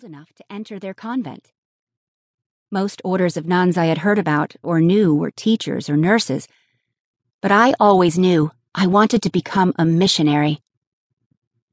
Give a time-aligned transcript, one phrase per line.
[0.00, 1.52] old enough to enter their convent.
[2.70, 6.48] Most orders of nuns I had heard about or knew were teachers or nurses,
[7.42, 10.60] but I always knew I wanted to become a missionary.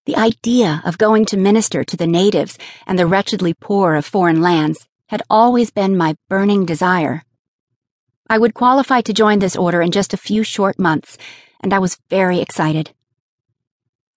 [0.05, 4.41] The idea of going to minister to the natives and the wretchedly poor of foreign
[4.41, 7.23] lands had always been my burning desire.
[8.29, 11.17] I would qualify to join this order in just a few short months,
[11.61, 12.91] and I was very excited.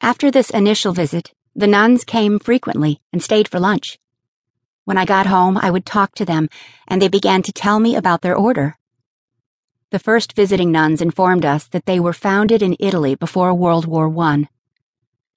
[0.01, 3.98] After this initial visit, the nuns came frequently and stayed for lunch.
[4.85, 6.48] When I got home, I would talk to them,
[6.88, 8.77] and they began to tell me about their order.
[9.91, 14.09] The first visiting nuns informed us that they were founded in Italy before World War
[14.19, 14.48] I.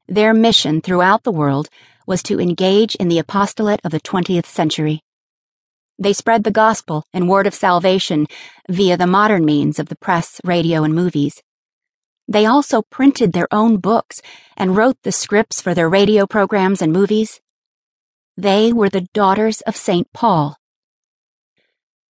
[0.08, 1.70] Their mission throughout the world
[2.06, 5.02] was to engage in the apostolate of the 20th century.
[5.98, 8.28] They spread the gospel and word of salvation
[8.70, 11.42] via the modern means of the press, radio, and movies.
[12.28, 14.22] They also printed their own books
[14.56, 17.42] and wrote the scripts for their radio programs and movies.
[18.38, 20.12] They were the daughters of St.
[20.14, 20.58] Paul.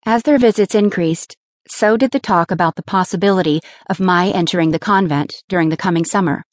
[0.05, 1.36] As their visits increased,
[1.67, 6.05] so did the talk about the possibility of my entering the convent during the coming
[6.05, 6.44] summer.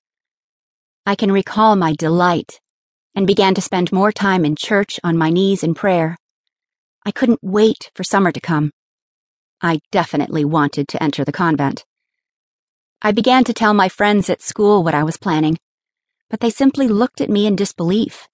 [1.04, 2.60] I can recall my delight
[3.14, 6.16] and began to spend more time in church on my knees in prayer.
[7.04, 8.70] I couldn't wait for summer to come.
[9.60, 11.84] I definitely wanted to enter the convent.
[13.02, 15.56] I began to tell my friends at school what I was planning,
[16.28, 18.28] but they simply looked at me in disbelief.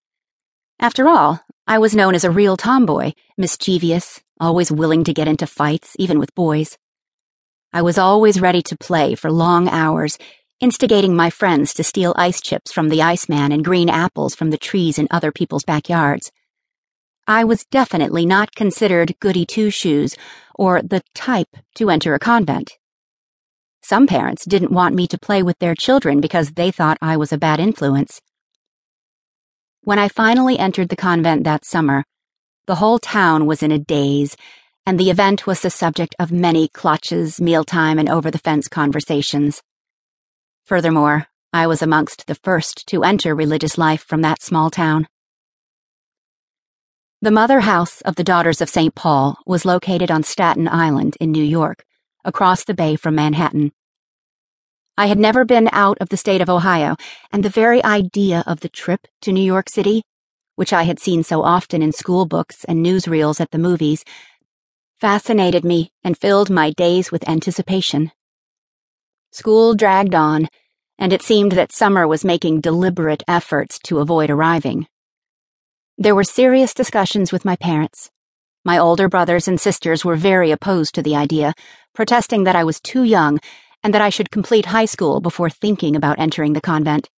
[0.81, 5.47] After all, I was known as a real tomboy, mischievous, always willing to get into
[5.47, 6.79] fights, even with boys.
[7.73, 10.19] I was always ready to play for long hours,
[10.59, 14.59] instigating my friends to steal ice chips from the iceman and green apples from the
[14.59, 16.33] trees in other people's backyards.
[17.29, 20.17] I was definitely not considered goody two shoes
[20.57, 22.79] or the type to enter a convent.
[23.89, 27.33] Some parents didn't want me to play with their children because they thought I was
[27.33, 28.21] a bad influence.
[29.83, 32.03] When I finally entered the convent that summer,
[32.67, 34.37] the whole town was in a daze,
[34.85, 39.63] and the event was the subject of many clutches, mealtime, and over the fence conversations.
[40.65, 45.07] Furthermore, I was amongst the first to enter religious life from that small town.
[47.23, 48.97] The mother house of the Daughters of St.
[48.97, 51.86] Paul was located on Staten Island in New York
[52.27, 53.73] across the bay from Manhattan.
[54.99, 56.97] I had never been out of the state of Ohio,
[57.33, 60.03] and the very idea of the trip to New York City,
[60.57, 64.05] which I had seen so often in school books and newsreels at the movies,
[65.01, 68.11] fascinated me and filled my days with anticipation.
[69.33, 70.49] School dragged on,
[70.99, 74.87] and it seemed that summer was making deliberate efforts to avoid arriving.
[75.99, 78.11] There were serious discussions with my parents.
[78.67, 81.55] My older brothers and sisters were very opposed to the idea,
[81.95, 83.39] protesting that I was too young
[83.85, 87.09] and that I should complete high school before thinking about entering the convent.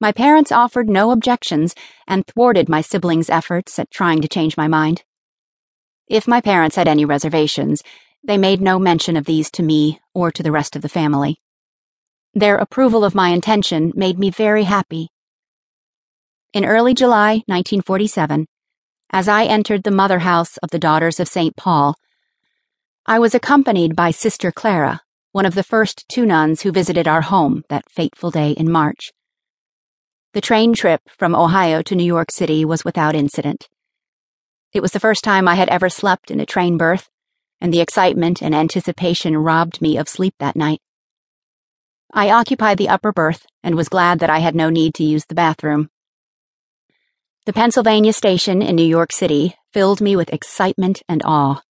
[0.00, 1.74] My parents offered no objections
[2.06, 5.02] and thwarted my siblings' efforts at trying to change my mind.
[6.06, 7.82] If my parents had any reservations,
[8.22, 11.40] they made no mention of these to me or to the rest of the family.
[12.34, 15.08] Their approval of my intention made me very happy.
[16.52, 18.46] In early July 1947,
[19.10, 21.56] as I entered the mother house of the Daughters of St.
[21.56, 21.96] Paul.
[23.06, 25.00] I was accompanied by Sister Clara,
[25.32, 29.12] one of the first two nuns who visited our home that fateful day in March.
[30.32, 33.68] The train trip from Ohio to New York City was without incident.
[34.72, 37.08] It was the first time I had ever slept in a train berth,
[37.60, 40.80] and the excitement and anticipation robbed me of sleep that night.
[42.12, 45.24] I occupied the upper berth and was glad that I had no need to use
[45.26, 45.90] the bathroom.
[47.46, 51.62] The Pennsylvania station in New York City filled me with excitement and awe.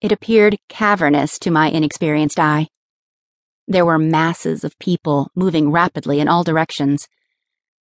[0.00, 2.68] It appeared cavernous to my inexperienced eye.
[3.66, 7.08] There were masses of people moving rapidly in all directions.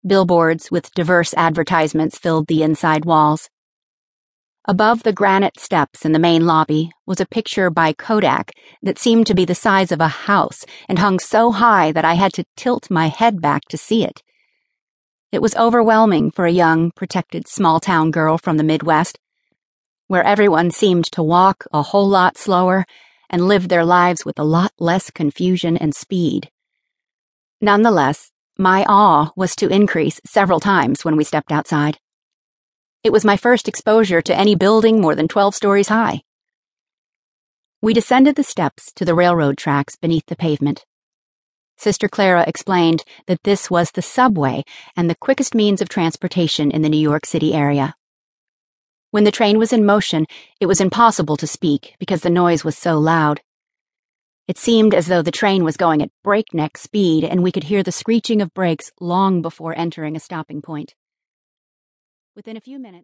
[0.07, 3.49] Billboards with diverse advertisements filled the inside walls.
[4.63, 9.27] Above the granite steps in the main lobby was a picture by Kodak that seemed
[9.27, 12.45] to be the size of a house and hung so high that I had to
[12.55, 14.23] tilt my head back to see it.
[15.29, 19.19] It was overwhelming for a young, protected small town girl from the Midwest,
[20.07, 22.85] where everyone seemed to walk a whole lot slower
[23.29, 26.49] and live their lives with a lot less confusion and speed.
[27.59, 31.97] Nonetheless, my awe was to increase several times when we stepped outside.
[33.03, 36.21] It was my first exposure to any building more than 12 stories high.
[37.81, 40.85] We descended the steps to the railroad tracks beneath the pavement.
[41.77, 44.63] Sister Clara explained that this was the subway
[44.95, 47.95] and the quickest means of transportation in the New York City area.
[49.11, 50.25] When the train was in motion,
[50.59, 53.41] it was impossible to speak because the noise was so loud.
[54.47, 57.83] It seemed as though the train was going at breakneck speed and we could hear
[57.83, 60.95] the screeching of brakes long before entering a stopping point.
[62.35, 62.95] Within a few minutes,